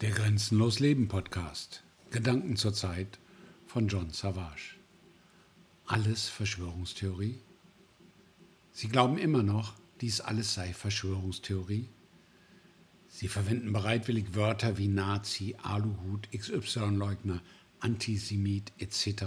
Der 0.00 0.10
Grenzenlos 0.10 0.78
Leben 0.78 1.08
Podcast. 1.08 1.82
Gedanken 2.12 2.54
zur 2.54 2.72
Zeit 2.72 3.18
von 3.66 3.88
John 3.88 4.10
Savage. 4.10 4.76
Alles 5.86 6.28
Verschwörungstheorie? 6.28 7.40
Sie 8.70 8.86
glauben 8.86 9.18
immer 9.18 9.42
noch, 9.42 9.74
dies 10.00 10.20
alles 10.20 10.54
sei 10.54 10.72
Verschwörungstheorie? 10.72 11.88
Sie 13.08 13.26
verwenden 13.26 13.72
bereitwillig 13.72 14.36
Wörter 14.36 14.78
wie 14.78 14.86
Nazi, 14.86 15.56
Aluhut, 15.60 16.28
XY-Leugner, 16.30 17.42
Antisemit 17.80 18.72
etc. 18.78 19.24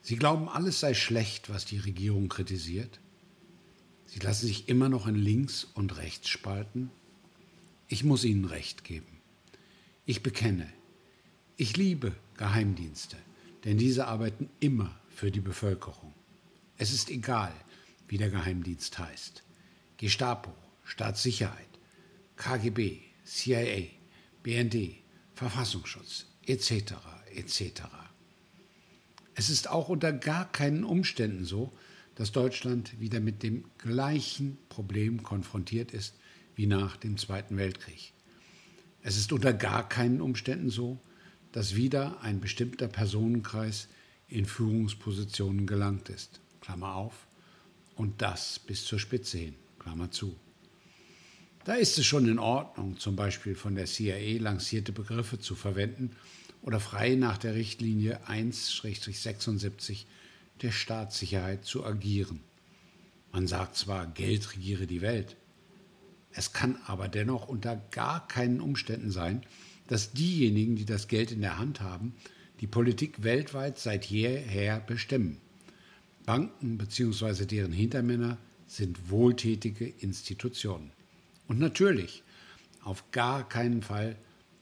Sie 0.00 0.14
glauben, 0.14 0.48
alles 0.48 0.78
sei 0.78 0.94
schlecht, 0.94 1.50
was 1.50 1.64
die 1.64 1.78
Regierung 1.78 2.28
kritisiert? 2.28 3.00
Sie 4.06 4.20
lassen 4.20 4.46
sich 4.46 4.68
immer 4.68 4.88
noch 4.88 5.08
in 5.08 5.16
links 5.16 5.64
und 5.64 5.96
rechts 5.96 6.28
spalten? 6.28 6.92
Ich 7.88 8.04
muss 8.04 8.22
Ihnen 8.22 8.44
recht 8.44 8.84
geben. 8.84 9.13
Ich 10.06 10.22
bekenne, 10.22 10.70
ich 11.56 11.78
liebe 11.78 12.14
Geheimdienste, 12.36 13.16
denn 13.64 13.78
diese 13.78 14.06
arbeiten 14.06 14.50
immer 14.60 15.00
für 15.08 15.30
die 15.30 15.40
Bevölkerung. 15.40 16.12
Es 16.76 16.92
ist 16.92 17.08
egal, 17.08 17.54
wie 18.06 18.18
der 18.18 18.28
Geheimdienst 18.28 18.98
heißt. 18.98 19.42
Gestapo, 19.96 20.52
Staatssicherheit, 20.84 21.70
KGB, 22.36 22.98
CIA, 23.24 23.86
BND, 24.42 24.96
Verfassungsschutz, 25.32 26.26
etc., 26.44 26.96
etc. 27.34 27.84
Es 29.34 29.48
ist 29.48 29.70
auch 29.70 29.88
unter 29.88 30.12
gar 30.12 30.52
keinen 30.52 30.84
Umständen 30.84 31.46
so, 31.46 31.72
dass 32.14 32.30
Deutschland 32.30 33.00
wieder 33.00 33.20
mit 33.20 33.42
dem 33.42 33.64
gleichen 33.78 34.58
Problem 34.68 35.22
konfrontiert 35.22 35.92
ist 35.92 36.14
wie 36.56 36.66
nach 36.66 36.98
dem 36.98 37.16
Zweiten 37.16 37.56
Weltkrieg. 37.56 38.12
Es 39.06 39.18
ist 39.18 39.32
unter 39.32 39.52
gar 39.52 39.86
keinen 39.86 40.22
Umständen 40.22 40.70
so, 40.70 40.98
dass 41.52 41.76
wieder 41.76 42.22
ein 42.22 42.40
bestimmter 42.40 42.88
Personenkreis 42.88 43.88
in 44.28 44.46
Führungspositionen 44.46 45.66
gelangt 45.66 46.08
ist. 46.08 46.40
Klammer 46.62 46.94
auf. 46.94 47.26
Und 47.96 48.22
das 48.22 48.58
bis 48.58 48.86
zur 48.86 48.98
Spitze 48.98 49.36
hin. 49.36 49.54
Klammer 49.78 50.10
zu. 50.10 50.34
Da 51.64 51.74
ist 51.74 51.98
es 51.98 52.06
schon 52.06 52.26
in 52.26 52.38
Ordnung, 52.38 52.98
zum 52.98 53.14
Beispiel 53.14 53.54
von 53.54 53.74
der 53.74 53.84
CIA 53.84 54.40
lancierte 54.40 54.92
Begriffe 54.92 55.38
zu 55.38 55.54
verwenden 55.54 56.16
oder 56.62 56.80
frei 56.80 57.14
nach 57.14 57.36
der 57.36 57.54
Richtlinie 57.54 58.20
1-76 58.26 60.06
der 60.62 60.72
Staatssicherheit 60.72 61.66
zu 61.66 61.84
agieren. 61.84 62.40
Man 63.32 63.46
sagt 63.46 63.76
zwar, 63.76 64.06
Geld 64.06 64.54
regiere 64.54 64.86
die 64.86 65.02
Welt, 65.02 65.36
es 66.34 66.52
kann 66.52 66.78
aber 66.86 67.08
dennoch 67.08 67.48
unter 67.48 67.76
gar 67.90 68.26
keinen 68.26 68.60
Umständen 68.60 69.10
sein, 69.10 69.42
dass 69.86 70.12
diejenigen, 70.12 70.76
die 70.76 70.84
das 70.84 71.08
Geld 71.08 71.30
in 71.30 71.40
der 71.40 71.58
Hand 71.58 71.80
haben, 71.80 72.14
die 72.60 72.66
Politik 72.66 73.22
weltweit 73.22 73.78
seit 73.78 74.06
jeher 74.06 74.80
bestimmen. 74.80 75.40
Banken 76.24 76.78
bzw. 76.78 77.44
deren 77.44 77.72
Hintermänner 77.72 78.38
sind 78.66 79.10
wohltätige 79.10 79.86
Institutionen. 79.86 80.90
Und 81.46 81.58
natürlich, 81.58 82.22
auf 82.82 83.10
gar 83.12 83.48
keinen 83.48 83.82
Fall 83.82 84.16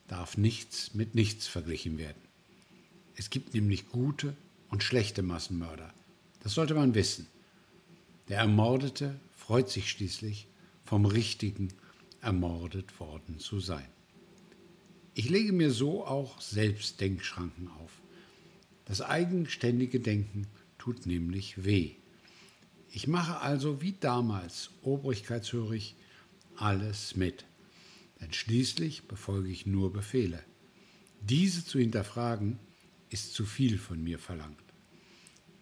darf 0.08 0.36
nichts 0.36 0.94
mit 0.94 1.14
nichts 1.14 1.46
verglichen 1.46 1.98
werden. 1.98 2.20
Es 3.16 3.30
gibt 3.30 3.54
nämlich 3.54 3.88
gute 3.88 4.36
und 4.68 4.82
schlechte 4.82 5.22
Massenmörder. 5.22 5.92
Das 6.42 6.54
sollte 6.54 6.74
man 6.74 6.94
wissen. 6.94 7.28
Der 8.28 8.38
Ermordete 8.38 9.18
freut 9.36 9.70
sich 9.70 9.90
schließlich, 9.90 10.48
vom 10.92 11.06
Richtigen 11.06 11.68
ermordet 12.20 13.00
worden 13.00 13.38
zu 13.38 13.60
sein. 13.60 13.88
Ich 15.14 15.30
lege 15.30 15.54
mir 15.54 15.70
so 15.70 16.04
auch 16.04 16.38
selbst 16.42 17.00
Denkschranken 17.00 17.68
auf. 17.68 18.02
Das 18.84 19.00
eigenständige 19.00 20.00
Denken 20.00 20.48
tut 20.76 21.06
nämlich 21.06 21.64
weh. 21.64 21.92
Ich 22.90 23.06
mache 23.06 23.40
also 23.40 23.80
wie 23.80 23.94
damals 24.00 24.68
obrigkeitshörig 24.82 25.96
alles 26.56 27.16
mit, 27.16 27.46
denn 28.20 28.34
schließlich 28.34 29.04
befolge 29.08 29.48
ich 29.48 29.64
nur 29.64 29.94
Befehle. 29.94 30.44
Diese 31.22 31.64
zu 31.64 31.78
hinterfragen 31.78 32.58
ist 33.08 33.32
zu 33.32 33.46
viel 33.46 33.78
von 33.78 34.04
mir 34.04 34.18
verlangt. 34.18 34.60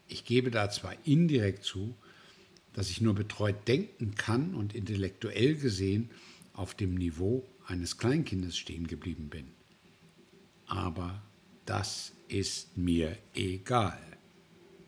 Ich 0.09 0.25
gebe 0.25 0.50
da 0.50 0.71
zwar 0.71 0.97
indirekt 1.06 1.62
zu, 1.62 1.94
dass 2.72 2.91
ich 2.91 3.00
nur 3.00 3.14
betreut 3.14 3.66
denken 3.69 4.14
kann 4.14 4.54
und 4.54 4.75
intellektuell 4.75 5.56
gesehen 5.56 6.10
auf 6.53 6.75
dem 6.75 6.94
Niveau 6.94 7.47
eines 7.66 7.98
Kleinkindes 7.98 8.56
stehen 8.56 8.86
geblieben 8.86 9.28
bin. 9.28 9.48
Aber 10.66 11.22
das 11.66 12.12
ist 12.28 12.76
mir 12.76 13.16
egal. 13.34 14.09